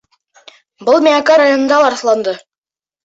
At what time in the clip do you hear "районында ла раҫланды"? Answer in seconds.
1.43-2.35